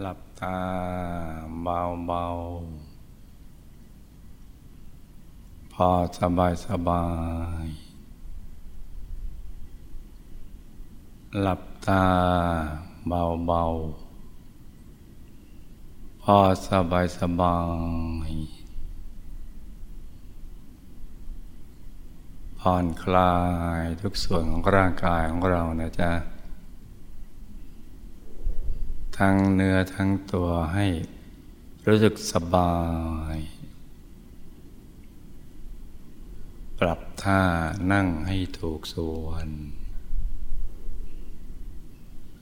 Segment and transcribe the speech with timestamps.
[0.00, 0.58] หลับตา
[1.62, 2.24] เบาเบา
[5.72, 5.88] พอ
[6.18, 7.04] สบายสบา
[7.64, 7.66] ย
[11.40, 12.04] หลับตา
[13.08, 13.62] เบาเบา
[16.22, 16.38] พอ
[16.68, 17.58] สบายสบา
[18.28, 18.30] ย
[22.58, 23.34] ผ่อนคลา
[23.80, 26.12] ยทุกส่วนของร่างกายของเรานะจ๊ะ
[29.18, 30.86] ทั้งเนื้อทั้งตัวให้
[31.86, 32.74] รู้สึกสบา
[33.34, 33.38] ย
[36.78, 37.40] ปรับท่า
[37.92, 39.48] นั่งให้ถูกส่วน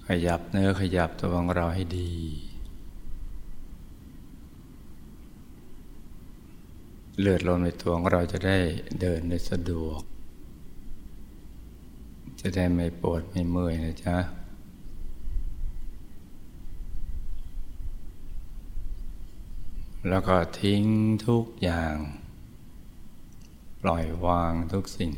[0.06, 2.12] ขยับเนื้อขยับตัวของเราให้ดี
[7.20, 8.58] เลือดลมในตัวของเราจะได้
[9.00, 10.00] เดินได้สะดวก
[12.40, 14.16] จะได้ไม่ปวดไม่เมื่อยนะจ๊ะ
[20.08, 20.84] แล้วก็ทิ้ง
[21.26, 21.96] ทุกอย่าง
[23.82, 25.12] ปล่อยวางทุกสิ่ง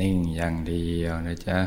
[0.00, 1.58] นิ่งอย่างเดียวนะจ๊ะ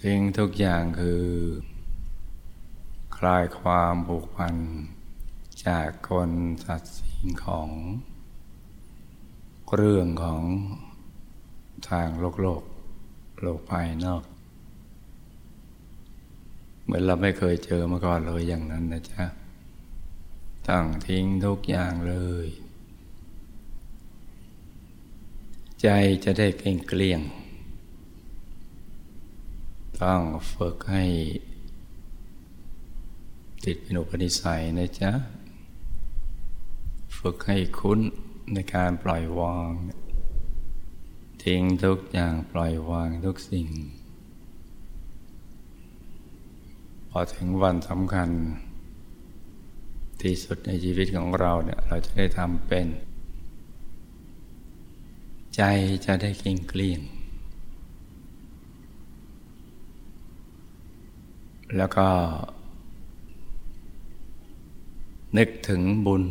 [0.00, 1.24] ทิ้งทุกอย่างคือ
[3.16, 4.54] คลายความผูกพัน
[5.66, 6.30] จากคน
[6.64, 7.70] สัตว์สิ่งของ
[9.74, 10.44] เรื่องของ
[11.88, 12.62] ทางโลกโลก
[13.42, 14.22] โลกภายนอก
[16.90, 19.24] มือนเราไม่เคยเจอมาก่อนเลยอย่างนั้นนะจ๊ะ
[20.68, 22.14] ตั้งทิ้งทุกอย่างเล
[22.46, 22.48] ย
[25.82, 25.88] ใจ
[26.24, 27.20] จะได้เกลี้ยงเกลี้ยง
[30.02, 30.22] ต้อง
[30.54, 31.04] ฝึกให้
[33.64, 35.12] ติดเป็นอุปนิสัยนะจ๊ะ
[37.18, 38.00] ฝึกให้คุ้น
[38.52, 39.70] ในการปล่อยวาง
[41.44, 43.68] ทิ้งทุกอย่างปล่อยวางทุกสิ่ง
[47.12, 48.28] พอถึงวันสำคัญ
[50.22, 52.86] ที่สุดในชีวิตของเราเนี่ยเราจะได้ทำเป็น
[55.56, 55.62] ใจ
[56.06, 57.00] จะได้เกลี้ยงเกลี้ยง
[61.76, 62.08] แล้วก็
[65.36, 66.24] นึกถึงบุญ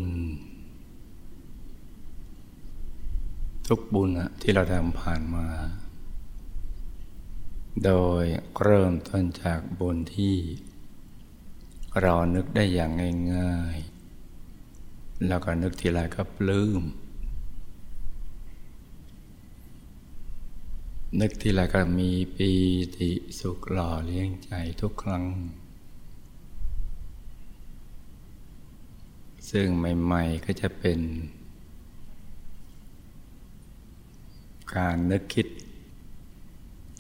[3.68, 4.10] ทุกบุญ
[4.42, 5.48] ที่เราทำผ่านมา
[7.86, 7.92] โด
[8.24, 8.26] ย
[8.62, 10.36] เริ่มต้นจากบุญที่
[11.98, 12.92] เรานึกได้อย่าง
[13.34, 16.84] ง่ายๆ แล้วก็นึกทีไรก็ปลื้ม
[21.20, 22.52] นึกทีไรก็มีปี
[22.98, 24.52] ติสุขหล่อเลี้ยงใจ
[24.82, 25.26] ทุกครั้ง
[29.50, 31.00] ซึ่งใหม่ๆก็จะเป็น
[34.76, 35.48] การนึกคิด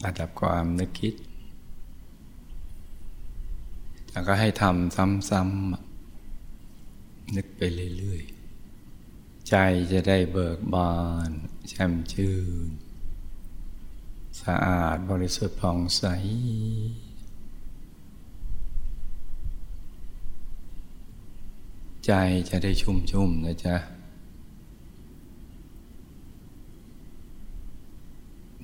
[0.05, 1.13] ระดับความนึกคิด
[4.11, 4.97] แล้วก็ให้ทำ
[5.29, 7.61] ซ้ำๆนึกไป
[7.97, 9.55] เรื่อยๆ ใจ
[9.91, 10.95] จะได้เบิกบา
[11.27, 11.29] น
[11.69, 12.35] แช่มชื่
[12.67, 12.69] น
[14.41, 16.03] สะอาดบริสุทธิ์ผ่องใส
[22.05, 22.11] ใจ
[22.49, 23.75] จะได้ชุ่มๆนะจ๊ะ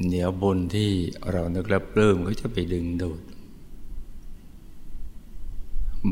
[0.10, 0.92] เดี๋ยวบุญที่
[1.32, 3.22] เรานึกแล้วปลื้มก็จะไปดึงดูด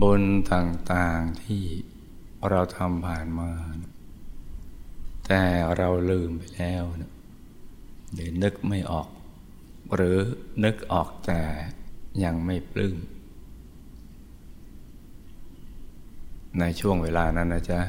[0.02, 0.24] บุญ
[0.54, 1.64] ต่างๆที่
[2.50, 3.52] เราทำผ่านมา
[5.26, 5.44] แต่
[5.78, 6.84] เราลืมไปแล้ว
[8.14, 9.10] หรือนึกไม่ออก
[9.96, 10.18] หรือ
[10.64, 11.42] นึกออกแต่
[12.24, 12.98] ยังไม่ปลื้ม
[16.60, 17.82] ในช่วงเวลานั้นนะจ๊ะ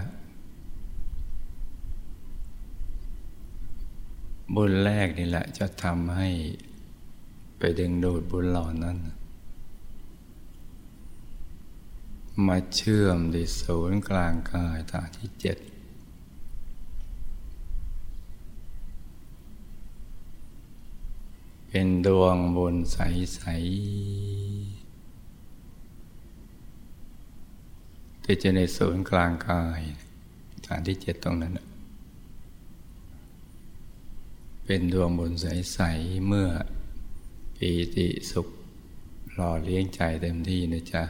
[4.54, 6.28] บุญแรกนี่แหละจะทำให้
[7.58, 8.96] ไปดึงดูดบุญเหล่านั้น
[12.46, 15.58] มาเชื่อมในศูนย์กลางกายฐานที่เจ็ด
[21.68, 23.44] เป็นดวงบุญใส ๆ
[28.24, 29.80] ที่จะในศูนย์กลางกาย
[30.66, 31.52] ฐานที่เจ็ดตรงนั้น
[34.64, 36.48] เป็นดวงบุญใส ๆ เมื่อ
[37.56, 38.48] ปีติสุข
[39.34, 41.04] หล่อเลี้ยงใจเต็มที่นะจ๊ะ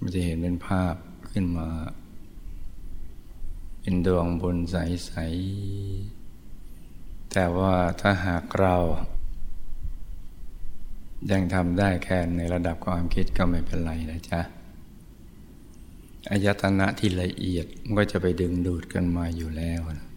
[0.00, 0.94] มันจะเห็นเป็นภาพ
[1.30, 1.68] ขึ้นมา
[3.80, 5.12] เป็นดวงบุญใส
[6.04, 8.76] ๆ แต่ว่าถ้าหากเรา
[11.30, 14.40] ยังทำได้แค่ในระดับความคิดก็ไม่เป็นไรนะจ๊ะ
[16.30, 20.08] อายตนะที่ละเอียดมันก็จะไปดึงดูดกันมาอยู่แล้วนะ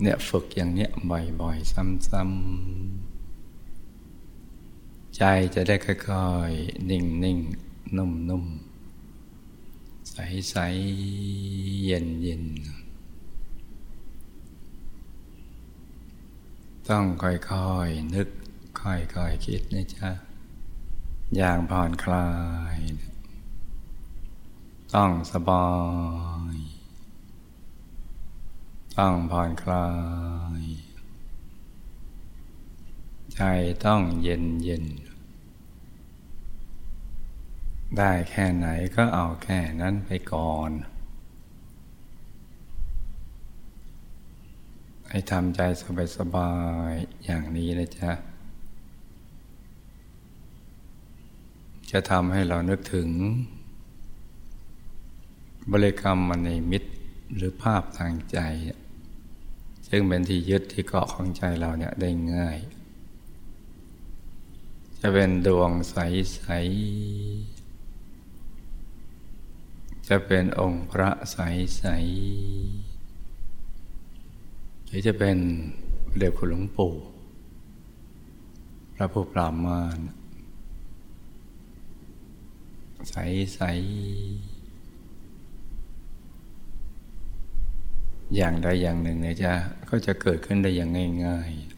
[0.00, 3.05] เนี่ยฝึกอย่างเนี้ยบ่อยๆ ซ้ำๆ
[5.16, 5.24] ใจ
[5.54, 5.92] จะได้ค่
[6.26, 7.38] อยๆ นิ่งนิ่ง
[7.96, 8.44] นุ่มนุ่ม
[10.10, 10.16] ใส
[10.50, 10.56] ใส
[11.84, 12.44] เย็นเย็น
[16.88, 18.28] ต้องค่อยๆ นึก
[18.80, 18.90] ค่
[19.22, 20.10] อยๆ คิดนะจ๊ะ
[21.36, 22.28] อย่างผ่อนคลา
[22.76, 22.78] ย
[24.94, 25.68] ต้องสบา
[26.54, 26.56] ย
[28.96, 29.88] ต้องผ่อนคลา
[30.60, 30.62] ย
[33.34, 33.40] ใจ
[33.84, 34.84] ต้องเย็นเย็น
[37.98, 40.70] ได้แค่ไหนก็เอาแค่นั้นไปก่อน
[45.08, 45.60] ให้ทำใจ
[46.16, 46.52] สบา
[46.90, 48.12] ยๆอย่างนี้นะจ๊ะ
[51.90, 53.08] จะทำให้เรานึกถึง
[55.72, 56.90] บริกรรมมันในมิตร
[57.36, 58.38] หรือภาพทางใจ
[59.88, 62.58] ซึ่งเป็นที่ยึดที่เกาะของใจเราเนี่ยได้ง่าย
[65.00, 66.48] จะเป็นดวงใส
[67.44, 67.55] ๆ
[70.08, 72.86] จะเป็นองค์พระใสๆ
[74.86, 75.36] หรือจะเป็น
[76.18, 76.94] เด็กคุณหลวงปู่
[78.94, 79.98] พระผู้ปราบมาร
[83.10, 83.14] ใส
[83.54, 83.60] ใส
[88.36, 89.52] อย่างใดอย่างหนึ่งเนี่ยจะ
[89.88, 90.90] ก็จะเกิดขึ้นได้อย่าง
[91.24, 91.76] ง่าย ๆ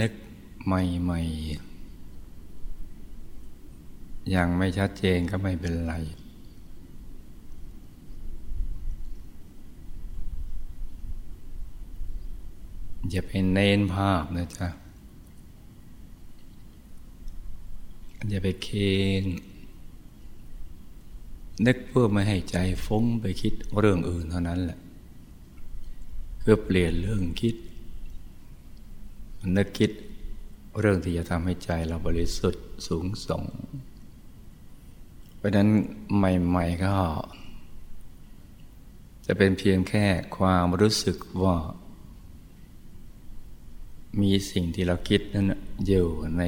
[0.00, 0.12] นึก
[0.66, 1.63] ใหม่ๆ
[4.34, 5.94] ยังไม่ชัดเจนก็ไม่เป็นไร
[13.10, 14.68] อย่าไปเน้นภาพนะจ๊ะ
[18.28, 18.68] อย่าไปเค
[19.22, 19.24] น
[21.66, 22.56] นึกเพื่อไม่ให้ใจ
[22.86, 24.78] ฟุ้งไปคิดเรื่องอื่นเท่านั้นแหละ
[26.38, 27.56] เพื่อเปลี่ยนเรื่องคิด
[29.56, 29.90] นึกคิด
[30.80, 33.42] เรื่องที่จะทำให้ใจเราบริสุทธิ์สูงส่ง
[35.44, 35.68] ราะนั้น
[36.16, 36.96] ใหม่ๆก็
[39.26, 40.06] จะเป็นเพียงแค่
[40.36, 41.56] ความรู้สึกว่า
[44.20, 45.46] มีสิ่งที่เราคิดนั้น
[45.86, 46.08] อยู่
[46.38, 46.42] ใน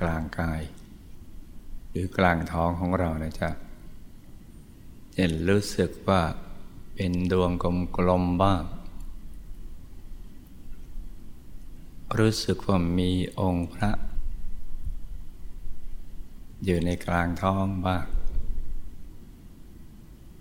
[0.00, 0.62] กลางกาย
[1.90, 3.50] หรือกลางท้องของเรานะจ๊ะ
[5.16, 6.22] เห็นรู้สึกว่า
[6.94, 7.50] เป็นดวง
[7.96, 8.62] กลมๆบ้าง
[12.18, 13.10] รู้สึกว่ามี
[13.40, 13.90] องค์พระ
[16.64, 18.06] อยู่ในกลางท้องบ้าง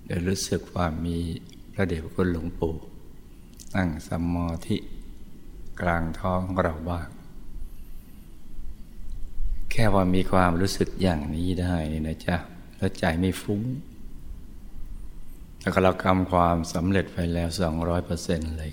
[0.09, 1.17] เดี๋ยวรู้สึกว่ามี
[1.73, 2.75] พระเดชพระคุณหลวงปู่
[3.75, 4.77] นั่งสมาธิ
[5.81, 7.07] กลางท้องเราบ้าง
[9.71, 12.37] แค่ว่ามีความรู้สึกอย่างนี้ได้นี่นะจ๊ะ
[12.77, 13.61] แล้วใจไม่ฟุ้ง
[15.61, 18.71] แล้วก็เรากำความสำเร็จไปแล้วสองร้อยเปอร์เซ็นต์เลย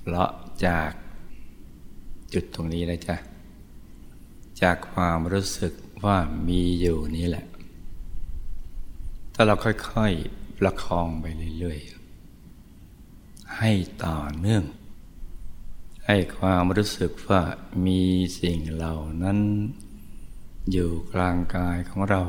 [0.00, 0.30] เพราะ
[0.66, 0.90] จาก
[2.32, 3.16] จุดตรงนี้นะจ๊ะ
[4.62, 5.72] จากความรู้สึก
[6.04, 6.16] ว่า
[6.48, 7.46] มีอยู่นี้แหละ
[9.42, 11.24] ถ้าเราค่อยๆประคองไป
[11.58, 13.72] เรื่อยๆ ให้
[14.04, 14.64] ต่อเนื่อง
[16.06, 17.42] ให้ความรู้สึกว่า
[17.86, 18.02] มี
[18.40, 19.38] สิ่งเหล่านั้น
[20.72, 22.22] อยู่กลางกายของเรา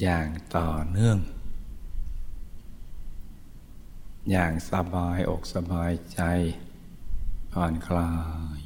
[0.00, 1.18] อย่างต่อเนื่อง
[4.30, 6.20] อย่างสบายอกสบายใจ
[7.52, 8.12] ผ่อนคลา
[8.56, 8.60] ย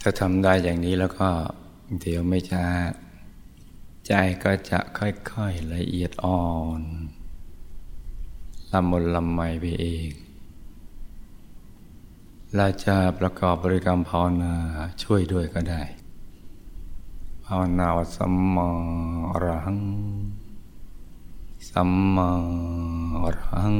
[0.00, 1.28] ถ้าทำได้อย่างนี้แล้วก็
[2.00, 2.66] เดี๋ยวไม่ช้า
[4.08, 6.48] ใจก็จะค่อยๆละเอียดอ่อ
[6.80, 6.82] น
[8.70, 10.10] ละมุนละไมไปเอง
[12.54, 14.54] เราจะประกอบบริกรรมภาวนา
[15.02, 15.82] ช่วยด้วยก็ได้
[17.44, 17.86] ภาวนา
[18.16, 18.68] สัมมา
[19.30, 19.80] อรหัง
[21.70, 22.30] สัมมา
[23.24, 23.76] อรหัง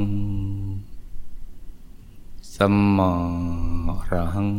[2.55, 3.11] สัมมา
[3.89, 4.49] อรหัง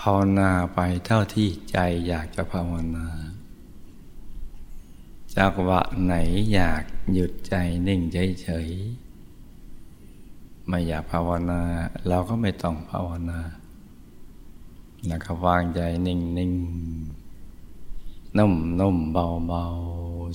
[0.00, 1.78] ภาวนาไปเท่าที่ใจ
[2.08, 3.06] อยากจะภาวนา
[5.34, 6.14] จากวะไหน
[6.52, 7.54] อยากหยุดใจ
[7.86, 11.60] นิ่งเฉยๆไม่อยากภาวนา
[12.08, 13.40] เราก็ไม่ต้องภาวนา
[15.06, 16.52] แล้วก็วางใจนิ่งนิ่ง
[18.38, 19.64] นุ่มนุ่มเบาเบา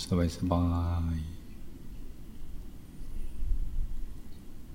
[0.03, 0.65] สบายสบา
[1.15, 1.17] ย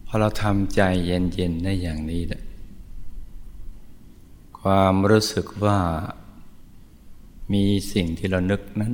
[0.07, 2.43] พอเราทำใจเย็นเย็นได้อย่างนี้แหละ
[4.65, 5.79] ความรู้สึกว่า
[7.53, 8.93] มีสิ่งที่เรานึกนั้น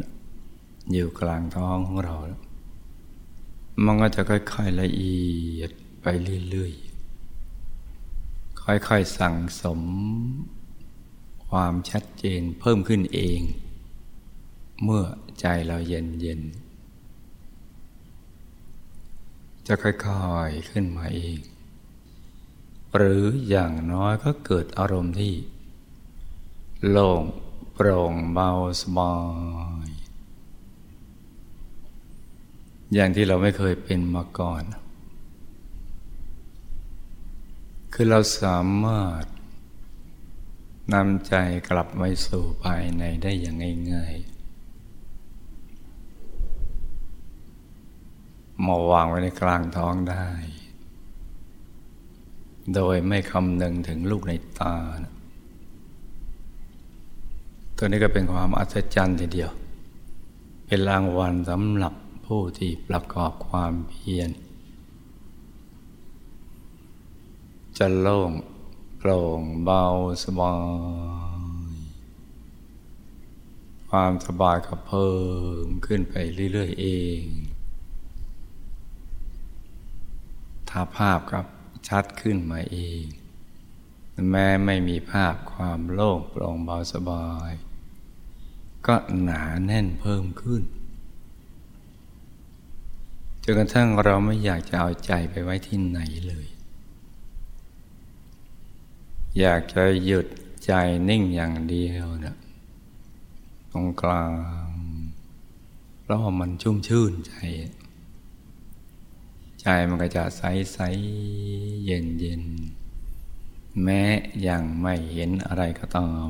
[0.93, 2.15] อยู่กลางท้องของเรา
[3.85, 5.21] มันก็จะค่อยๆละเอี
[5.59, 5.71] ยด
[6.03, 6.07] ไป
[6.51, 9.81] เรื่อยๆ ค่อยๆสั่งสม
[11.49, 13.41] ความชัดเจนเพิ่มขึ้นเอง
[14.83, 15.05] เมื่อ
[15.41, 16.41] ใจเราเย็นเย็น
[19.67, 19.95] จะค่อ
[20.49, 21.39] ยๆขึ้นมาเอง
[22.97, 25.35] หรืออย่างน้อยก็เกิดอารมณ์ที่
[26.91, 27.23] โล่ง
[27.75, 28.51] โปร่งเบา
[28.81, 29.15] สบา
[29.87, 29.89] ย
[32.95, 34.63] อย่างที่เราไม่เคยเป็นมาก่อน
[37.93, 39.25] คือเราสามารถ
[40.95, 41.35] นำใจ
[41.69, 44.37] กลับไปสู่ภายในได้อย่างง่ายๆ
[48.67, 50.29] มาวางไว้ในกลางท้องได้
[52.75, 55.16] โดยไม่คำนึงถึงลูกในตานะ
[57.79, 59.51] ตัวนี้ก็เป็นความอัศจรรย์ทีเดียว
[60.67, 61.95] เป็นรางวัลสำหรับ
[62.27, 64.31] ผู้ที่ประกอบความเพียร
[67.79, 68.31] จะโล่ง
[68.99, 69.85] โปร่งเบา
[70.25, 71.07] สบาย
[73.89, 75.15] ความสบายก็เพิ่
[75.65, 76.15] มขึ้นไป
[76.53, 76.87] เรื่อย ๆ เอ
[77.21, 77.23] ง
[80.69, 81.47] ถ้าภาพกับ
[81.89, 83.05] ชัดขึ้นมาเอง
[84.31, 87.53] แม้ไม่มีภาพความโล่งโปร่งเบาสบาย
[88.87, 90.63] ก็หนาแน่นเพิ่มขึ้น
[93.43, 96.47] จนกระทั่งเราไม่อยากจะเอาใจไปไว้ที่ไหนเลย
[99.41, 100.27] อยากจะหยุด
[100.65, 100.73] ใจ
[101.09, 102.37] นิ่งอย่างเดียวนะ
[103.71, 104.31] ตรงกลาง
[106.03, 107.35] เพราะมันชุ่มชื่นใจ
[109.61, 110.43] ใจมันก็จะใส
[110.73, 110.79] ใส
[111.85, 112.43] เย็นเย็น
[113.83, 114.03] แม้
[114.49, 116.29] ยังไม่เห็นอะไรก็ตาม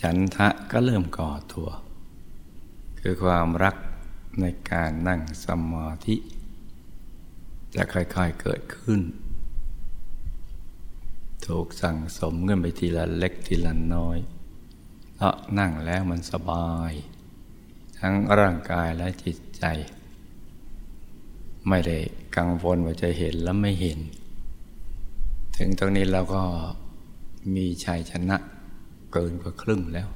[0.00, 1.70] ฉันทะก็เริ่มก่อตัว
[3.00, 3.76] คือความรัก
[4.40, 6.16] ในการนั่งสมาธิ
[7.74, 9.00] จะค่อยๆเกิดขึ้น
[11.46, 14.18] ถูกสั่งสมกันไปทีละเล็กทีละน้อย
[15.14, 16.92] เพราะนั่งแล้วมันสบาย
[17.98, 19.64] ทั้งร่างกายและจิตใจ
[21.68, 21.98] ไม่ได้
[22.36, 23.98] กังวลว่าจะเห็นแล้วไม่เห็น
[25.62, 26.42] ถึงตรงนี้เราก็
[27.54, 28.36] มีชัยชนะ
[29.12, 30.08] เกินกว่าครึ่งแล้ว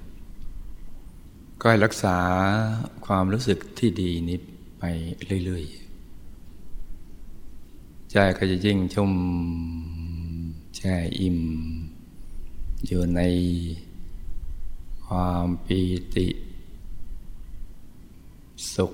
[1.62, 2.16] ก็รักษา
[3.06, 4.38] ความรู้สึกที่ดีนี้
[4.78, 4.82] ไป
[5.44, 9.12] เรื่อยๆ ใจก็จะยิ่งชุ่ม
[10.76, 11.38] แช่อิ่ม
[12.86, 13.20] อยู่ใน
[15.06, 15.80] ความปี
[16.14, 16.26] ติ
[18.74, 18.92] สุข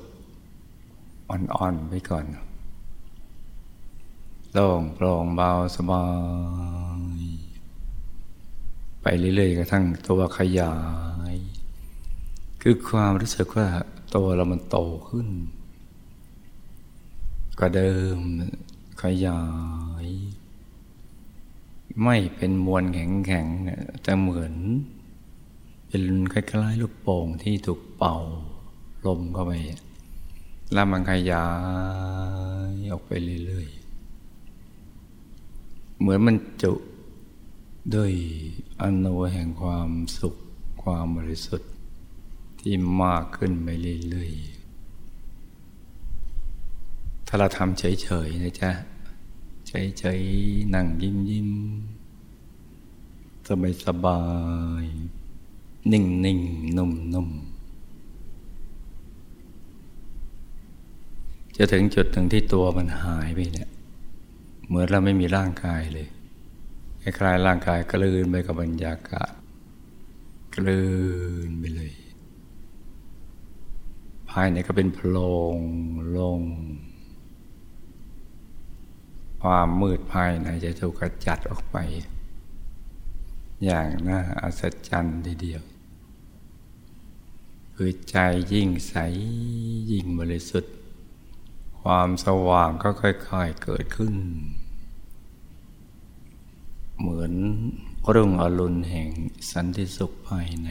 [1.29, 2.25] อ่อนๆไปก่อน
[4.53, 6.05] โล่งโปร่งเบาสบา
[7.21, 7.23] ย
[9.03, 10.75] ไปเรื่อยๆกระทั่งตัวขยา
[11.33, 11.37] ย
[12.63, 13.69] คือความรู้สึกว่า
[14.15, 14.79] ตัวเรามันโต
[15.09, 15.29] ขึ้น
[17.61, 18.19] ก็เดิม
[19.03, 19.43] ขยา
[20.05, 20.07] ย
[22.03, 24.55] ไม่เป็นมวลแข็งๆจะเหมือน
[25.89, 28.17] เป็นคล้ายๆลูกโป่งที่ถูกเป่า
[29.07, 29.53] ลมเข้าไป
[30.73, 31.47] แล้วมันขยา
[32.71, 33.13] ยออกไป
[33.47, 33.90] เรื่อยๆ
[36.01, 36.73] เหมือนมันจุ
[37.95, 38.13] ด้วย
[38.83, 40.35] อนุแห่งความสุข
[40.83, 41.71] ความบริสุทธิ์
[42.61, 43.69] ที่มากขึ้นไป
[44.09, 44.43] เรื่อยๆ
[47.27, 48.71] ถ้าเราทำเฉยๆนะจ๊ะ
[49.69, 51.51] เฉยๆ นั่งยิ้มยิ้ม
[53.47, 54.21] สบายสบา
[54.83, 54.85] ย
[55.93, 56.39] นิ่งนิ่ง
[56.77, 57.29] นุ่มนุ่ม
[61.57, 63.71] จะถึงจุดหนึ่งที่ตัวมันหายไปเนี่ย
[64.71, 66.09] เหมือนเราไม่มีร่างกายเลย
[67.03, 69.33] คล้ายๆร่างกายกลืนไปกับบรรยากาศ
[70.57, 70.85] กลื
[71.47, 71.93] นไปเลย
[74.31, 75.17] ภายในก็เป็นโพร
[75.57, 75.59] ง
[76.17, 76.41] ลง
[79.43, 81.77] ความมืดภายในจะถูกกระจัดออกไป
[83.65, 85.63] อย่างน่าอัศจรรย์ทีเดียว
[87.75, 88.17] คือใจ
[88.53, 88.95] ยิ่งใส
[89.91, 90.75] ยิ่งบริสุทธิ์
[91.81, 94.15] ความสว่างก็ค่อย ๆเกิดขึ้น
[97.01, 97.33] เหมือน
[98.15, 99.09] รุ่งอรุณแห่ง
[99.51, 100.69] สันติสุขภายใน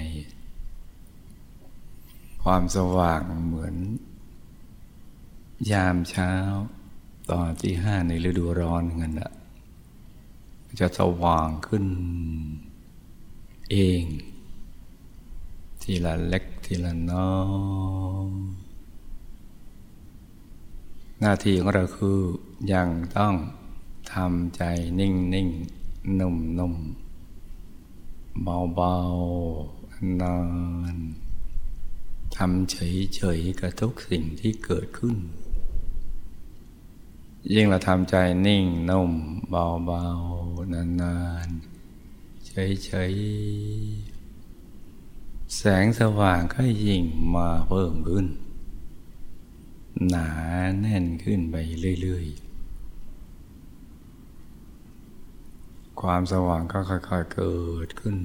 [2.44, 3.76] ความสว่างเหมือน
[5.72, 6.32] ยามเช้า
[7.32, 9.32] ตอนที่ห้าในฤดูร้อนเงินละ
[10.80, 11.86] จะสว่างขึ้น
[13.72, 14.04] เอง
[15.82, 17.32] ทีละเล็กทีละน้อ
[18.26, 18.30] ย
[21.20, 22.20] หน้าที่ของเราคือ
[22.74, 23.34] ยังต้อง
[24.14, 24.64] ทำใจ
[25.00, 25.48] นิ่งนิ่ง
[26.20, 26.76] นุ่มนุ่ม
[28.44, 28.96] เบาเบา
[30.22, 30.38] นา
[30.94, 30.96] น
[32.36, 35.18] ทำเฉยเฉยกับทุกสิ่งที่เกิดขึ้น
[37.54, 38.16] ยิ่งเราทำใจ
[38.46, 39.12] นิ่งนุ่ม
[39.50, 40.06] เบาเบา
[40.74, 41.50] นานนาน
[42.48, 43.14] เฉยเฉย
[45.56, 47.04] แสงสว่างก็ยิ่ง
[47.36, 48.28] มาเพิ่มขึ้น
[50.10, 50.30] หนา
[50.80, 51.56] แน่นขึ้นไป
[52.02, 52.49] เรื่อยๆ
[56.02, 58.18] ความสว่างก็ค่อยๆเกิดขึ้น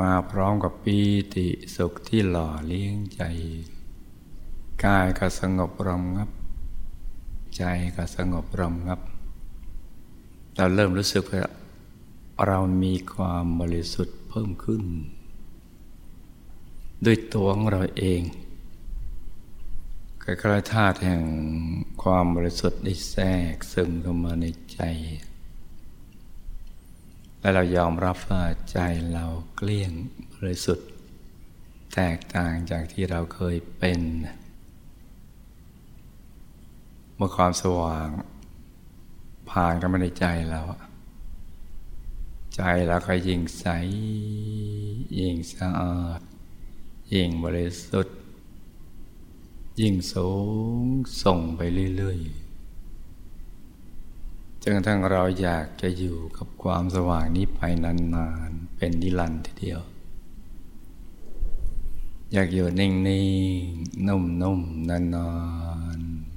[0.00, 0.98] มาพร้อมกับปี
[1.34, 3.22] ติสุขที่หล่อเลี้ยงใจ
[4.84, 6.30] กายก็สงบรมงับ
[7.56, 7.62] ใจ
[7.96, 9.00] ก็สงบรมงับ
[10.56, 11.42] เราเริ่มรู้สึกว่า
[12.46, 14.82] เรามีความบริสุทธิ์เพิ่มขึ้น
[17.04, 18.22] ด้วยตัวของเราเอง
[20.22, 21.22] คล้ายๆธาตุแห่ง
[22.02, 24.80] ความบริสุทธิ์ได้แทรกซึมเข้ามาในใจ
[27.40, 28.78] และเรายอมรับว่าใจ
[29.12, 29.24] เรา
[29.56, 29.92] เกลี้ยง
[30.34, 30.88] บริสุทธิ์
[31.94, 34.00] แตกต่างจากที่เราเคยเป็น
[37.16, 38.08] เมื่อความสว่าง
[39.50, 40.62] ผ่านกันมาในใจเรา
[42.54, 43.66] ใจเราก็ยิ่งใส
[45.18, 46.20] ยิ่งสะอาด
[47.14, 48.16] ยิ่งบริสุทธิ์
[49.80, 50.30] ยิ่งสู
[50.82, 50.84] ง
[51.22, 51.60] ส่งไป
[51.96, 52.47] เรื่อยๆ
[54.62, 59.82] จนกระทั่งเราอยากจะอยู่กับความสว่างนี้ไปนานๆ เป็นนิรันดร์ทีเดียว
[62.32, 65.28] อยากอยู่นิ่งๆนุ่มๆนา
[65.98, 66.28] นๆ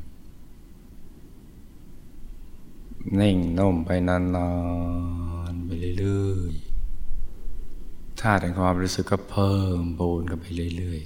[3.20, 4.18] นิ่งนุ่มไปนา
[5.52, 10.46] นๆไปเรื่อยๆธาตุแห่งความรู้สึกก็เพิ่มบูนกันไป
[10.78, 11.02] เรื่อย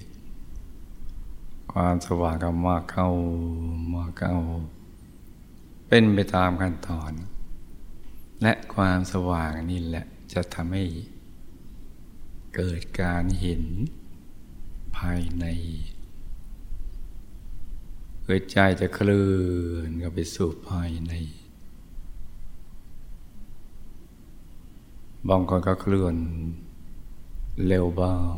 [0.83, 3.09] ๆ ความสว่างก็มากเข้า
[3.93, 4.35] มากเข้า
[5.87, 7.11] เป็นไปตามขั้นตอน
[8.41, 10.85] และความสว่างนี่แหละจะทำให้
[12.55, 13.63] เกิดการเห็น
[14.97, 15.45] ภายใน
[18.23, 19.27] เกิดใจจะเคลื่
[19.73, 21.13] อนเข้าไปสู่ภายใน
[25.29, 26.15] บางคนก็เคลื่อน
[27.67, 28.37] เร็วบ้าง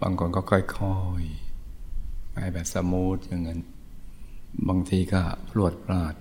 [0.00, 3.60] บางคนก็ค่อยๆไปแบบสมูทอย่างนั้น
[4.68, 6.14] บางทีก็พลวดพลาด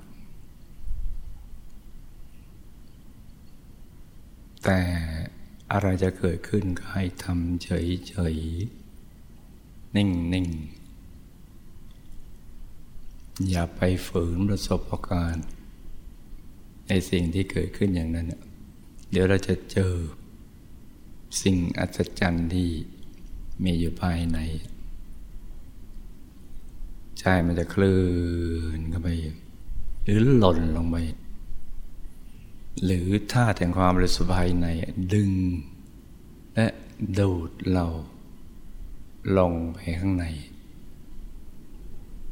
[4.64, 4.80] แต่
[5.72, 10.86] อะไรจะเกิดขึ้นก็ให้ทำเฉยๆ นิ่งๆ
[13.50, 15.48] อย่าไปฝืนประสบการณ์
[16.88, 18.28] ในสิ่งที่เกิดขึ้นอย่างนั้น
[19.12, 19.94] เดี๋ยวเราจะเจอ
[21.42, 22.70] สิ่งอัศจรรย์ที่
[23.64, 24.38] มีอยู่ภายใน
[27.20, 28.00] ใจมันจะคลื่
[28.78, 29.10] นเข้าไป
[30.04, 30.98] หรือหล่นลงไป
[32.84, 34.68] หรือท่าแต่งความบริสุทธิ์ภายใน
[35.14, 35.32] ดึง
[36.56, 36.68] และ
[37.20, 37.86] ดูดเรา
[39.38, 40.26] ลงไปข้างใน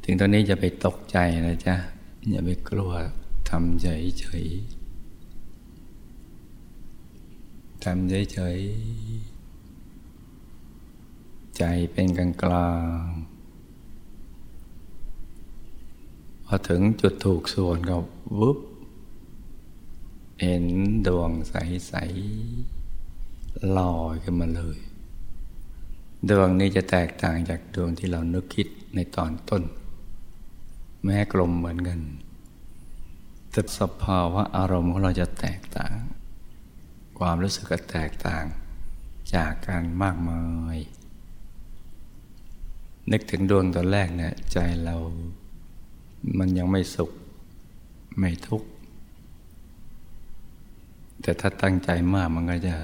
[0.03, 1.75] ถึงตอนนี้จะไปตกใจนะจ๊ะ
[2.29, 2.91] อย่าไปกลัว
[3.49, 4.83] ทำเฉยๆ
[7.83, 13.03] ทำเฉยๆใจเป็นกลางกลาง
[16.45, 17.97] พอถึงจุดถูกส่วนก็
[18.39, 18.57] วุบ
[20.41, 20.65] เห็น
[21.07, 24.77] ดวงใสๆลอยขึ้นมาเลย
[26.29, 29.63] ดวงนี้จะแตกต่างจากดวงที่เรานึกคิดในตอนต้น
[31.03, 31.99] แม้กลมเหมือนกัน
[33.51, 35.95] แต่สภาวะอารมณ์ของเราจะแตกต่าง
[37.19, 38.45] ความรู้สึกก็แตกต่าง
[39.35, 40.41] จากกันมากมา
[40.75, 40.77] ย
[43.11, 44.95] นึกถึงดวงตอนแรกเนี่ยใจเรา
[46.37, 47.11] มันยังไม่สุข
[48.19, 48.67] ไม่ทุกข์
[51.21, 52.75] แต่ถ้าตั้งใจมากมันก็จะ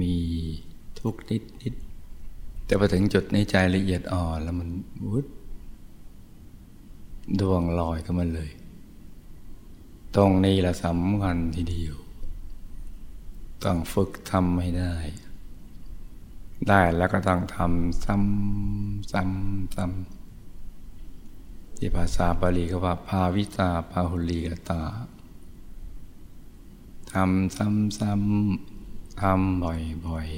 [0.00, 0.14] มี
[1.00, 1.74] ทุกข์นิดนิด
[2.66, 4.68] แต่พอถึงจุดนี้ใจละเอียดอ่อนแล้วมัน
[5.10, 5.26] วุด
[7.40, 8.50] ดวงลอยขึ้นมาเลย
[10.16, 11.96] ตรงนี้แหละสำคัญทีเดียว
[13.64, 14.94] ต้องฝึกทำให้ได้
[16.68, 20.17] ได้แล้วก็ต้องทำซ้ำซ้ำซ้ำ
[21.80, 24.82] ที่ภาษาบาลีก็ว่า ภาวิตาภาหุลีกตา
[27.12, 30.28] ทำซ้ำซ้ำทำบ่อยบ่อย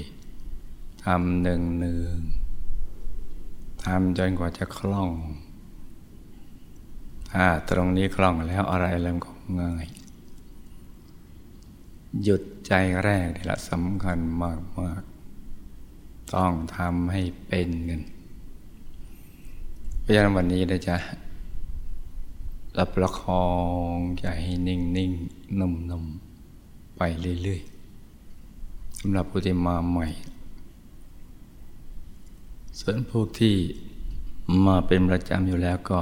[1.05, 2.15] ทำหนึ่งหนึ่ง
[3.85, 5.11] ทำจนกว่าจะคล่อง
[7.31, 9.87] ถ้าตรงนี้คล่องแล้วอะไรเริ่มก็ง่าย
[12.23, 12.73] หยุดใจ
[13.03, 15.01] แรกนี่แหละสำคัญมากมาก
[16.33, 18.01] ต้องทำให้เป็นกัน
[20.01, 20.97] เพราะฉะนั้นวันนี้นะจ๊ะ
[22.77, 23.45] รับประคอ
[23.95, 25.11] งใจให้นิ่งนิ่ง
[25.59, 26.05] นุ่มนุ่ม
[26.97, 27.01] ไป
[27.43, 30.07] เรื่อยๆสำหรับผู้ที่มาใหม่
[32.79, 33.55] ส่วนพวกที่
[34.65, 36.01] มาเป็นประจำอยู่แล้วก็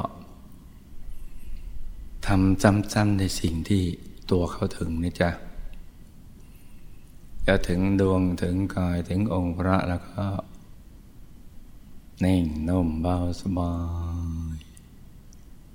[2.25, 2.61] ทำ
[2.93, 3.83] ซ้ำๆในสิ่งที่
[4.31, 5.29] ตัวเขาถึงนี่จ้ะ
[7.45, 10.23] จะถึงดวงถึงกายถึงองค์พระแล้วก็
[12.23, 13.71] นิ่งนุ่มเบาสบา
[14.37, 14.38] ย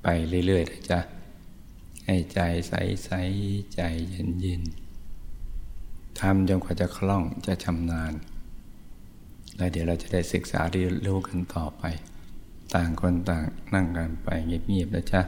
[0.05, 0.09] ไป
[0.47, 1.01] เรื่อยๆนะจ๊ะ
[2.07, 8.13] ให้ใจใสๆใจเย็นๆทำจนกว่าจะคล่องจะชำนาญ
[9.57, 11.85] แล้วเดี๋ยวเราจะได้ศึกษาเรียนรู้กันต่อไป
[12.75, 15.23] ต่างคนต่างนั่งกันไปเงียบๆนะจ๊ะ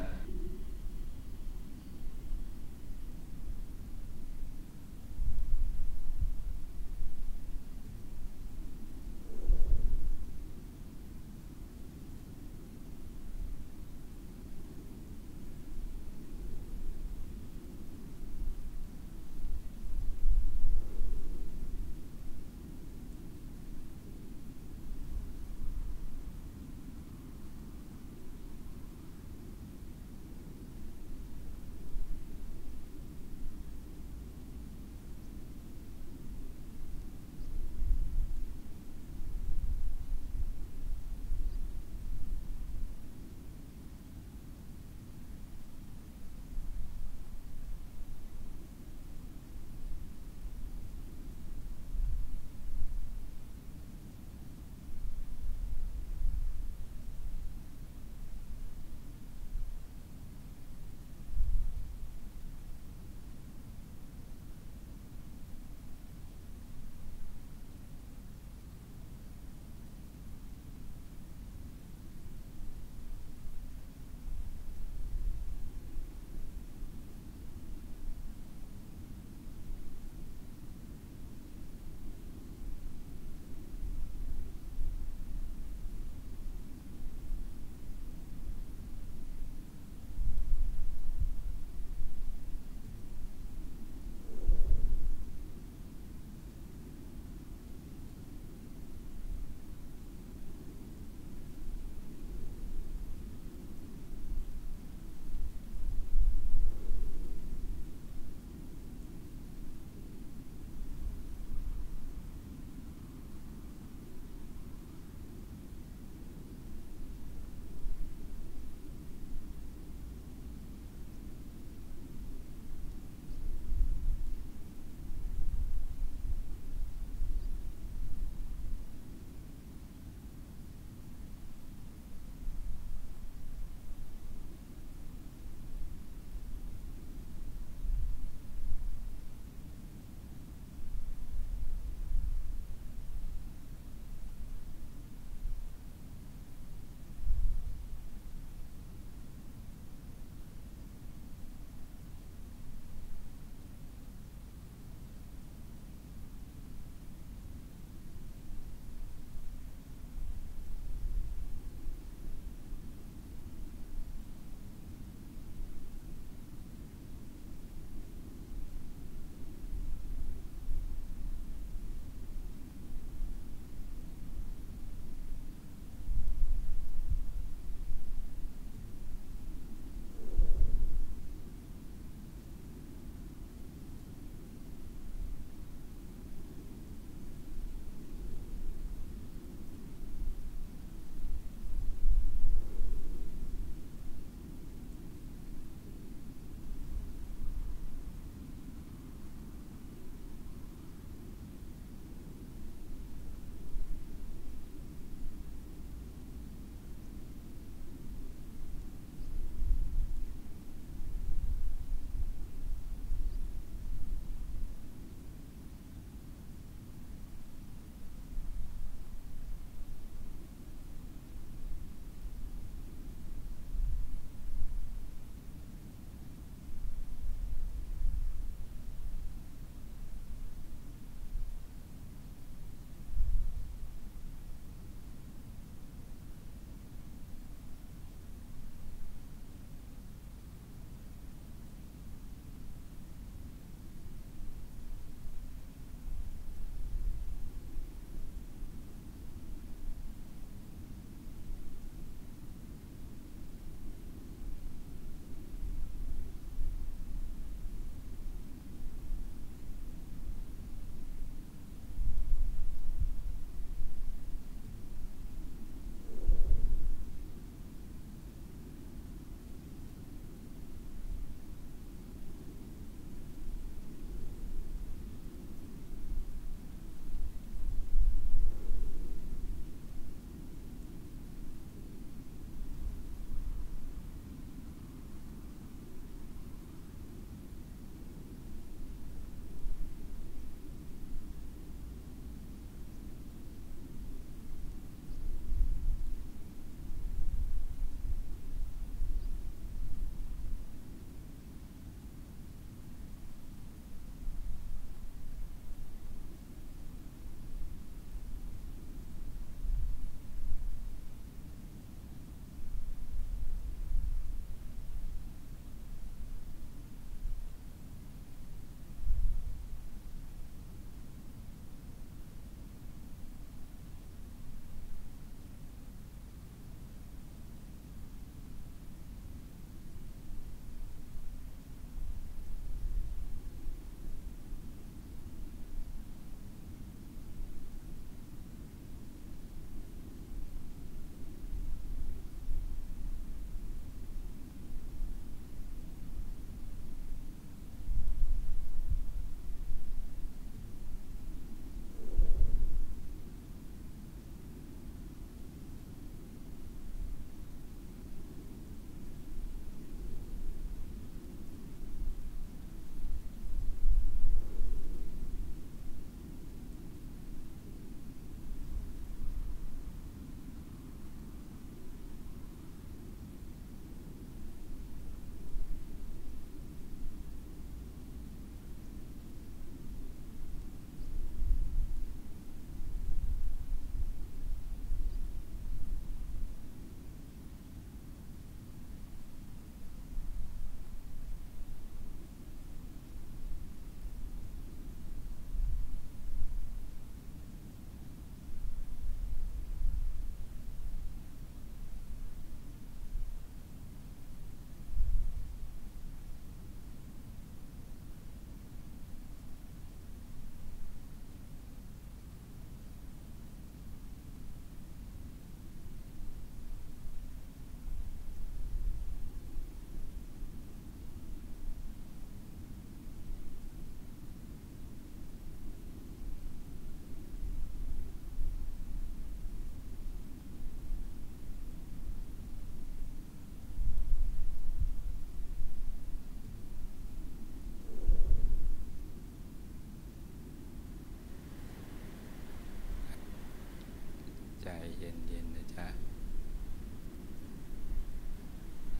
[444.69, 445.87] ใจเย็นๆนะจ๊ะ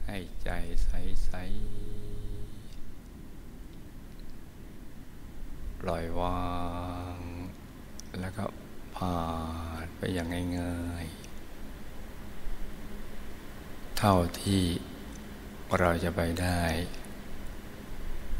[0.05, 0.49] ให้ใจ
[0.85, 6.41] ใสๆปล่อยวา
[7.15, 7.19] ง
[8.19, 8.45] แล้วก็
[8.95, 9.19] ผ่า
[9.83, 10.27] นไปอย่าง
[10.59, 14.63] ง่ายๆ เท่าที่
[15.79, 16.61] เราจะไปได้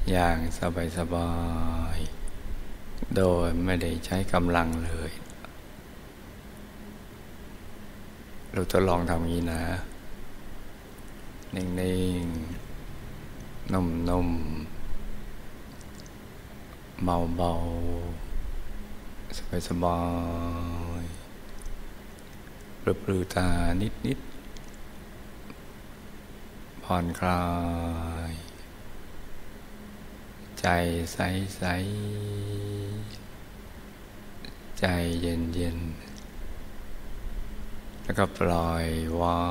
[0.09, 0.37] อย่าง
[0.97, 1.33] สบา
[1.95, 5.13] ยๆ โดยไม่ได้ใช้กำลังเลย
[8.57, 9.61] เราจะลองทำงี้นะ
[11.55, 11.65] นิ่
[12.21, 19.99] งๆ นุ่มๆ เบาๆ สบา
[21.01, 23.47] ยๆปลือตา
[23.81, 27.43] นิดๆ ผ่อนคลา
[28.31, 28.33] ย
[30.59, 30.65] ใจ
[31.13, 34.85] ใสๆ ใจ
[35.21, 36.06] เย็นๆ
[38.07, 38.87] แล้วก็ปล่อย
[39.21, 39.43] วา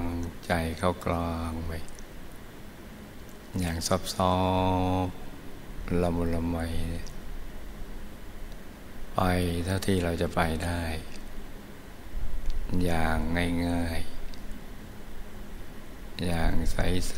[0.00, 0.02] ง
[0.46, 1.72] ใจเข้ากลางไป
[3.60, 4.36] อย่างซอบซอ
[5.06, 5.08] บ
[6.02, 6.56] ละมุนละไม
[9.14, 9.20] ไป
[9.64, 10.82] เท่าที่เราจะไปได้
[12.84, 13.18] อย่าง
[13.66, 17.16] ง่ายๆ อย่างใส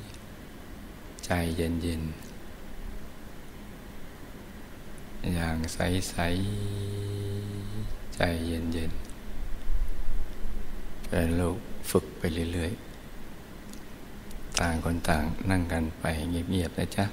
[0.00, 2.20] ๆ ใจเย็นๆ
[5.34, 9.09] อย่างใสๆ ใจเย็นๆ
[11.10, 11.58] เป็นลูก
[11.90, 17.04] ฝึกไปเรื่อยๆ ต่างคนต่างนั่งกันไปเงียบๆนะจ๊ะ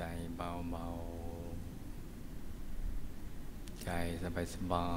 [0.00, 3.90] ใจเบาๆใจ
[4.22, 4.88] สบายสบา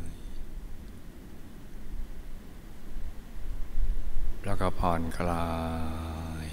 [0.00, 0.04] ย
[4.44, 5.48] แล้วก็ผ่อนคลา
[6.44, 6.46] ย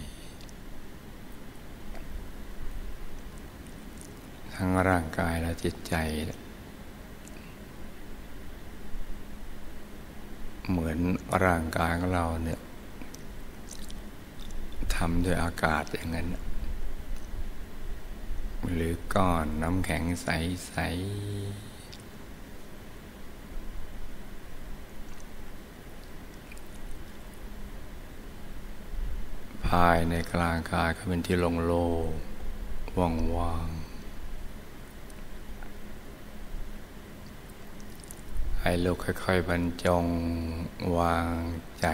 [4.56, 5.96] ทั้งร่างกายและจิตใจ
[10.70, 11.00] เหมือน
[11.46, 12.60] ร่างกายของเราเนี่ย
[14.96, 16.28] ทำด้วยอากาศอย่างนั้น
[18.74, 20.28] หรือก้อนน้ำแข็งใส
[20.84, 21.66] ๆ
[29.68, 31.74] ภายในกลางกายก็เป็นที่ลงโล
[32.98, 33.68] ว่างว่าง
[38.62, 40.06] ให้ลูกค่อย ๆ บรรจง
[40.98, 41.32] วาง
[41.82, 41.88] ใจ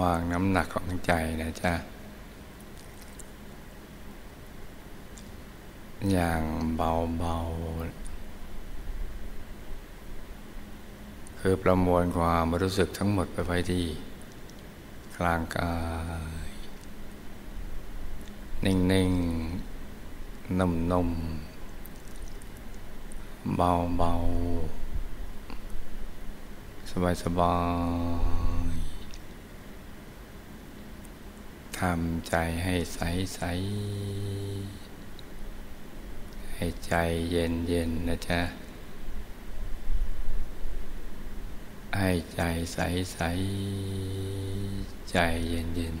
[0.00, 1.12] วางน้ำหนักของใจ
[1.42, 1.74] นะจ๊ะ
[6.08, 6.42] อย่าง
[6.76, 7.50] เบาๆ
[11.40, 13.84] คือประมวลความรู้สึกทั้งหมดไปไว้ที่
[15.16, 15.74] กลางกา
[16.48, 16.50] ย
[18.64, 18.76] นิ่
[19.08, 26.90] งๆ นุ่มๆ เบาๆ
[27.22, 27.56] สบา
[28.72, 29.38] ยๆ
[31.78, 32.98] ทำใจให้ใส
[33.34, 33.40] ใส
[36.62, 36.94] ให้ใจ
[37.30, 38.40] เย็นเย็นนะจ๊ะ
[41.98, 42.40] ให้ใจ
[42.72, 42.78] ใส
[43.12, 43.18] ใส
[45.10, 45.16] ใจ
[45.48, 45.96] เย็นเย็น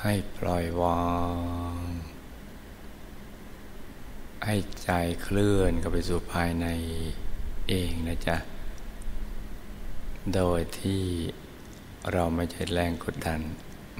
[0.00, 1.02] ให้ปล่อยวา
[1.74, 1.78] ง
[4.44, 4.90] ให้ใจ
[5.22, 6.66] เคลื่อนเข้าไปสู่ภายใน
[7.68, 8.36] เองนะจ๊ะ
[10.34, 11.02] โดยที่
[12.12, 13.42] เราไม่ใช้แรงกดดัน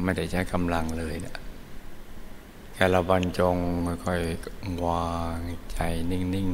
[0.03, 1.37] ไม่ได้ใช้กำลังเลยนะ
[2.75, 3.57] แค่เราบรรจง
[4.05, 5.39] ค่อยๆวาง
[5.73, 5.79] ใจ
[6.11, 6.49] นิ่ง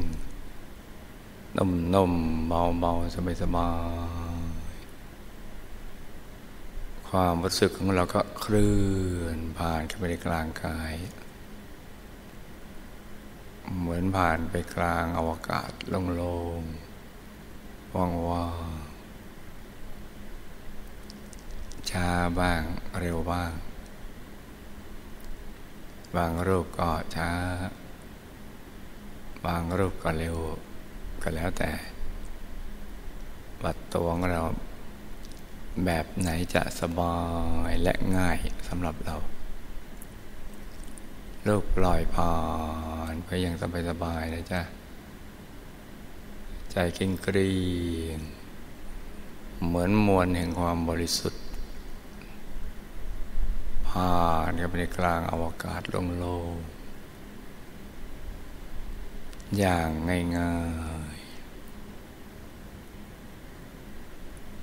[0.76, 2.48] ๆนุ่มๆ
[2.80, 3.70] เบาๆสบา
[4.46, 4.68] ยๆ
[7.08, 8.76] ความรู้สึกของเราก็เคลื่
[9.18, 10.94] อนผ่านเข้าไปในกลางกาย
[13.76, 18.77] เหมือนผ่านไปกลางอวกาศโล่งๆว่างๆ
[21.90, 22.08] ช้า
[22.40, 22.62] บ้าง
[23.00, 23.52] เร็วบ้าง
[26.16, 27.30] บางรูปก็ช้า
[29.46, 30.36] บางรูปก็เร็ว
[31.22, 31.70] ก็แล้วแต่
[33.62, 34.40] วัดตัวของเรา
[35.84, 37.16] แบบไหนจะสบา
[37.68, 39.16] ยและง่ายสำหรับเรา
[41.46, 42.34] ลูกปล่อยผ่า
[43.12, 43.54] นไปอย่าง
[43.90, 44.62] สบายๆนะจ๊ะ
[46.70, 47.52] ใจเก่งกรี
[48.16, 48.18] ง
[49.66, 51.42] เหมือนมวลแห่งความบริสุทธิ์
[53.88, 54.18] ผ่า
[54.48, 56.78] นเข้าไปในกลางอวกาศโล่งๆ
[59.58, 59.88] อย่าง
[60.36, 60.54] ง่า
[61.16, 61.18] ย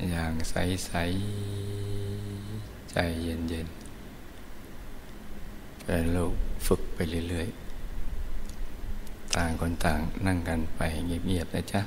[0.02, 6.34] ๆ อย่างใสๆ ใจเย็นๆเป็นลูก
[6.68, 7.00] ฝึกไป
[7.30, 11.82] เรื่อยๆ ต่างคนต่างนั่งกันไปเงียบๆนะจ๊ะ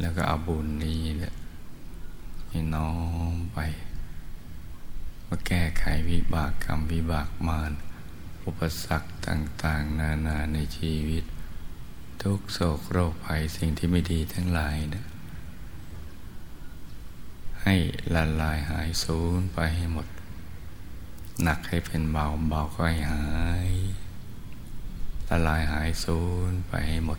[0.00, 1.34] แล้วก็เอาบุญนี้เนี่ย
[2.48, 2.90] ให้น้อ
[3.32, 3.58] มไป
[5.26, 7.72] มาแก้ไขวิบากกรรมวิบากมาร
[8.44, 11.24] อุปสรรคต่าง ๆ นานาในชีวิต
[12.22, 15.04] ทุกโศกโรคภัยสิ่งที่ไม่ดีทั้งหลายนะ
[17.62, 17.74] ให้
[18.14, 20.06] ละลายหายสูญไปให้หมด
[21.42, 23.28] หนักให้เป็นเบาเบาก็ให้หา
[23.70, 23.72] ย
[25.28, 26.20] ละลายหายสู
[26.50, 27.18] ญไปให้หมด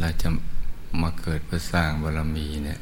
[0.00, 0.28] เราจะ
[1.02, 2.80] มาเกิดเพื่อสร้างบารมีเนี่ย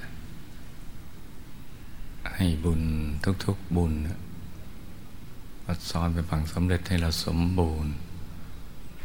[2.35, 2.83] ให้บุญ
[3.45, 3.93] ทุกๆบุญ
[5.65, 7.93] มาซ้อนไปฝังสำเร็จให้เราสมบูรณ์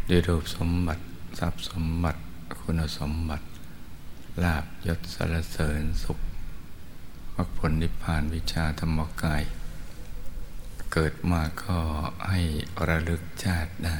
[0.10, 1.04] ด้วยรูปสมบัติ
[1.39, 2.22] ทรัพย์สมบัติ
[2.60, 3.46] คุณสมบัติ
[4.44, 6.20] ลาบยศสารเสริญสุข
[7.36, 9.44] มรรคผลนิพพานวิชาธรรมกาย
[10.94, 11.78] เกิดมาก็
[12.30, 12.42] ให้
[12.88, 14.00] ระลึกชาติได้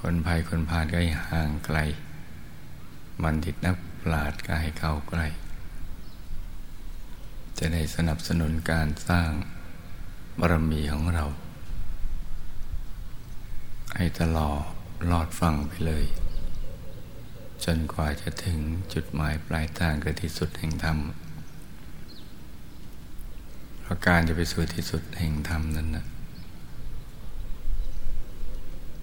[0.00, 1.78] คนภัยคนพาลก็ให้ห่างไกล
[3.22, 5.26] มันติดนักปราดก็ให้เข้าใกล้
[7.58, 9.30] จะได้สนับสนุนการสร้าง
[10.38, 11.24] บารมีของเรา
[13.96, 14.62] ให้ตลอด
[15.10, 16.04] ลอดฟังไปเลย
[17.64, 18.58] จนกว่าจะถึง
[18.94, 20.98] จุดหมายปลายทางคือที่สุดแห่งธรรม
[23.80, 26.06] เพราะการจะไปสู่ที่สุดแห่งธรรมนั้นนะ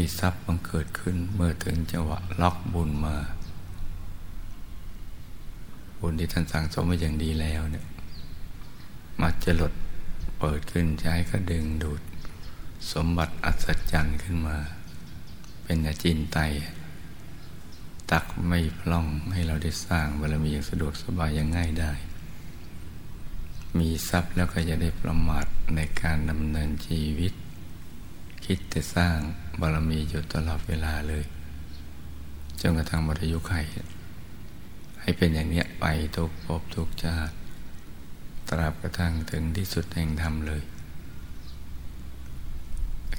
[0.00, 3.16] ที่ทรัพย์มันเกิดขึ้นเมื่อถึงจังหวะล็อกบุญมา
[6.00, 7.86] บุญที่ท่านสั่งสมไว้อย่างดีแล้วเนี่ย
[9.20, 9.72] มาจะหลด
[10.40, 12.00] เปิดขึ้นใช้ก็ดึงดูด
[12.92, 14.56] สมบัติอัศจรรย์ขึ้นมา
[15.62, 16.38] เป็นอาจินไต
[18.10, 21.92] ตักไม่พล่องให้เราได้สร้างบารมีอย่างสะดวกสบายอย่างง่ายได้
[23.78, 25.46] มีทรัพย์แล้วก็จะได้ประมาท
[25.76, 27.32] ในการดำเนินชีวิต
[28.44, 29.18] คิดจะสร้าง
[29.60, 31.24] บารมีอยู่ตลอดเวลาเลย
[32.60, 33.52] จนกระทั่งมรยุไข
[35.00, 35.86] ให้เป็นอย่างนี้ไป
[36.16, 37.34] ทุกภพทุกชาติ
[38.48, 40.62] ตราบกระทั่งถึงที่สุดแห่งธรรมเลย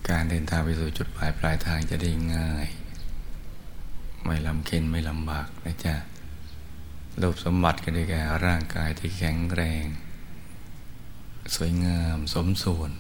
[0.10, 2.68] การเดินทางไปสู่จุดปลายปลายทางจะได้ง่าย
[4.24, 5.96] ไม่ลำเค็นไม่ลำบากนะจ๊ะ
[7.22, 9.86] รูปสมบัติก็ได้แก่ร่างกายที่แข็งแรง
[11.56, 12.92] สวยงามสมส่วน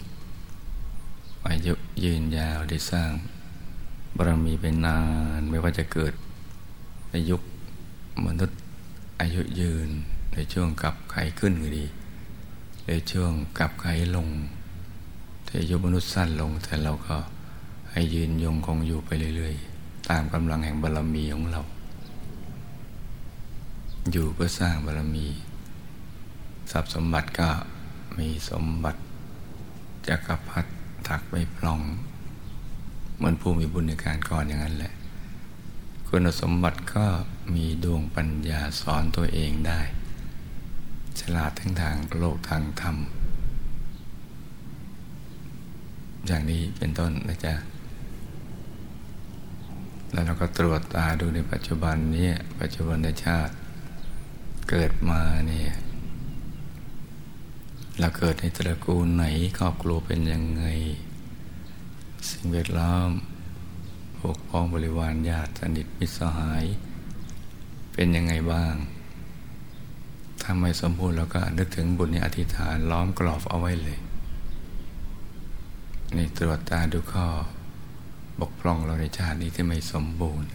[1.47, 1.73] อายุ
[2.03, 3.11] ยืนยาวได้สร้าง
[4.15, 4.99] บารมีเป็นนา
[5.39, 6.13] นไม่ว่าจะเกิด
[7.09, 7.41] ในยุค
[8.25, 8.59] มนุษย์
[9.21, 9.89] อายุยืน
[10.33, 11.85] ในช่วงกับไขขึ้นก็ดี
[12.87, 14.27] ในช่วงกับไขลง
[15.43, 17.15] แต่อายุมนุษย์สั้นลงแต่เราก็
[17.91, 21.61] ให้ยืนยงคงอยู่ไปเรื่อยๆ ตามกำลังแห่งบารรมีของเรา
[24.11, 25.25] อยู่เพื่อสร้างบารรมี
[26.71, 27.49] ทรัพย์สมบัติก็
[28.17, 28.99] มีสมบัติ
[30.07, 30.69] จักรพรรดิ
[31.09, 31.81] ถักไม่พลอง
[33.15, 34.93] เหมือนผู้มีบุญในการก่อนอย่างนั้นแหละ
[36.07, 37.05] คุณสมบัติก็
[37.53, 39.79] มีดวงปัญญาสอนตัวเองได้
[41.19, 42.97] ฉลาดทั้งทางโลกทางธรรม
[46.27, 47.53] อย่างนี้เป็นต้นนะจ๊ะ
[50.11, 52.29] แล้วเราก็ตรวจตาดูในปัจจุบันนี้
[52.59, 53.53] ปัจจุบันในชาติ
[54.69, 55.71] เกิดมาเนี่ย
[57.99, 59.25] เราเกิดในตระกูลไหน
[59.59, 60.63] ครอบครัวเป็นยังไง
[62.29, 63.09] สิ่งแวดล้อม
[64.17, 66.65] พวกพ้องบริวารญาติสนิทมิตรสหาย
[67.93, 68.75] เป็นยังไงบ้าง
[70.41, 73.99] ถ้าไม่สมบูรณ์เราก็นึกถึงบุญในอธิษฐานล้อมกรอบเอาไว้เลย
[76.15, 77.27] นี่ตรวจตาดูข้อ
[78.39, 80.47] บกพร่องเราในชาตินี้ที่ไม่สมบูรณ์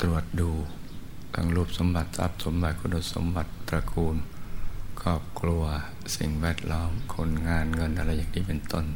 [0.00, 0.50] ตรวจดู
[1.34, 4.16] ทั้งรูปสมบัติทรัพย์สมบัติคุณสมบัติตระกูล
[5.00, 5.62] ครอบครัว
[6.16, 8.86] สิ่งแวดล้อมคนงานเงินอะไรอย่างนี้เป็นต้น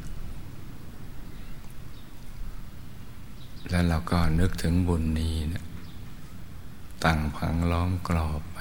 [3.71, 5.65] แล้วเราก็นึกถึงบุญนี้นะ
[7.05, 8.59] ตั้งพังล้อมกรอบไป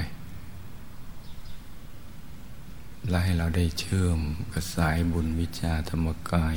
[3.10, 4.20] และให้เราได้เชื่อม
[4.54, 6.56] กับสายบุญวิชาธรรมกาย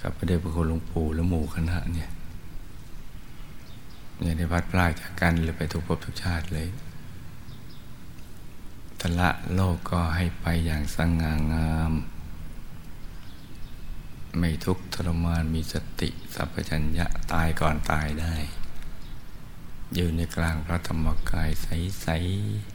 [0.00, 2.10] กับพระเดชพระคุณหลวงปู่และหมู่คณะเนี่ย
[4.20, 6.66] เนี่ยได้พัดพลาดจากกันเลยไปทุกภพทุกชาติเลย
[9.18, 11.92] ละโลกก็ให้ไปอย่างสง่างาม
[14.38, 18.36] ไม่ทุกข์ทรมานมีสติสัพพัญญะตายก่อนตายได้
[19.94, 22.74] อยู่ในกลางพระธรรมกายใสๆ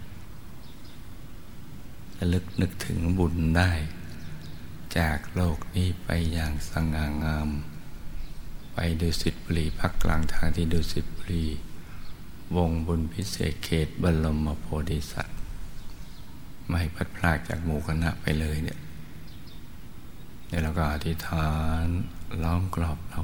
[2.17, 3.71] ระลึกนึกถึงบุญได้
[4.97, 7.49] จากโลกนี้ไปอย่างสง่างาม
[8.73, 11.45] ไปดูสิบุรีพักกลางทางที่ดูสิบุรี
[12.55, 15.38] วงบุญพิเศษเขตบรมโพธิสัตว์
[16.69, 18.79] ไม่ให้พัดพลาดจากหมู่คณะไปเลยเนี่ย
[20.47, 21.49] เดี๋ยวเราก็อธิษฐา
[21.83, 21.85] น
[22.43, 23.21] ล้อมกรอบเรา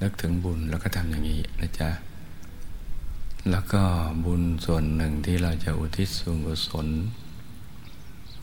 [0.00, 1.90] นึกถึงบุญแล้วก็ทำอย่างนี้นะจ๊ะ
[3.50, 3.82] แล้วก็
[4.24, 6.86] บุญส่วนหนึ่งที่เราจะอุทิศส่วนกุศล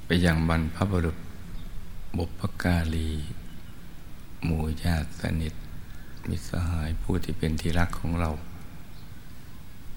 [0.06, 1.18] ไปยังบรรพบุรุษ
[2.18, 3.10] บุพการี
[4.44, 5.54] หมู่ญาติสนิท
[6.30, 8.30] มิสหายผู้ที่เป็นที่รักของเรา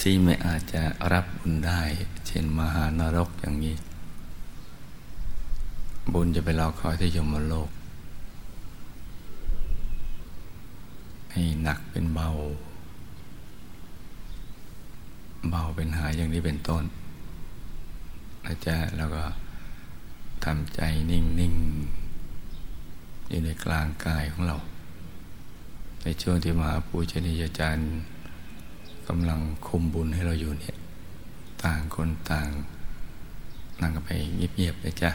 [0.00, 0.82] ที่ไม่อาจจะ
[1.12, 1.82] รับบุญได้
[2.26, 3.76] เช่นมหานรกอย่างนี้
[6.12, 7.70] บุญจะไปรอคอยที่ยมโลก
[11.32, 12.28] ให้หนักเป็นเบา
[15.50, 16.84] เบาเป็นหายอย่างนี้เป็นต้น
[18.44, 19.22] นะจ๊ะแล้วก็
[20.44, 20.80] ทำใจ
[21.10, 21.54] นิ่งนิ่ง
[23.28, 24.56] อยู่ในกลางกายของเรา
[26.02, 27.86] ในช่วงที่มหาปูชนียาจารย์
[29.08, 30.76] กำลังคุมบุญให้เราอยู่เนี่ย
[31.62, 32.48] ต่างคนต่าง
[33.80, 35.10] นั่งกันไปเงียบๆเลยจ้ะ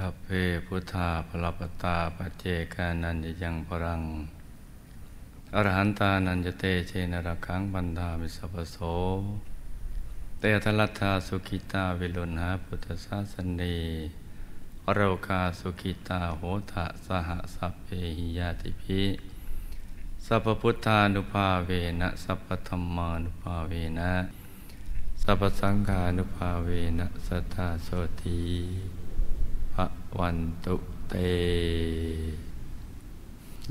[0.00, 0.28] สัพเพ
[0.66, 4.02] พุท ธาพลปตาปเจกานันยยังพรัง
[5.54, 8.76] อรหันตานันจเตเชนรคังบันดามิสัพโส
[10.38, 13.76] เตทลัตถาสุขิตาวิลุณหาพุทธศาสนี
[14.94, 19.02] โรกาสุขิตาโหทะสหสัพเพหิยาติภิ
[20.26, 21.70] สัพพุทธานุภาเว
[22.00, 24.12] นะสัพพธรรมานุภาเวนะ
[25.22, 26.68] สัพพสังฆานุภาเว
[26.98, 27.88] นะสัทธาโส
[28.20, 28.40] ตี
[30.20, 30.36] วัน
[30.66, 30.76] ตุ
[31.08, 31.14] เต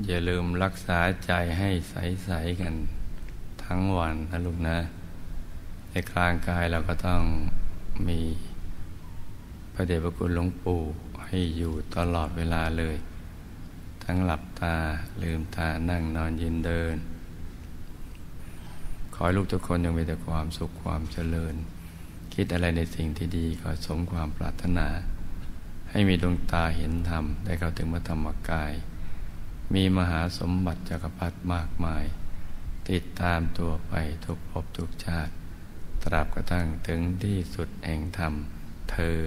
[0.06, 2.74] อย่าลืมรักษาใจให้ใส ๆ กัน
[3.64, 4.78] ทั้งวันนะลูกนะ
[5.90, 7.22] ในกลางกายเราก็ต้อง
[8.08, 8.20] มี
[9.74, 10.80] พระเดชพระคุณหลวงปู่
[11.24, 12.96] ให้อยู่ตลอดเวลาเลย
[14.04, 14.74] ทั้งหลับตา
[15.22, 16.96] ลืมตานั่งนอนยืนเดิน
[19.14, 21.54] ขอให้ลูกทุกคนยังมีแต่ความสุขความเจริญ
[22.34, 24.88] คิดอะไรในสิ่งที่ดีก็สมความปรารถนา
[25.96, 28.72] ให้มีดวงตาเห็นธรรม ได้เข้าถึงพระธรรมกาย
[29.74, 32.04] มีมหาสมบัติจักรพรรดิมากมาย
[32.90, 33.94] ติดตามตัวไป
[34.24, 35.32] ทุกภพทุกชาติ
[36.02, 38.34] ตราบกระทั่งถึงที่สุดแห่งธรรม
[38.90, 39.20] เธอ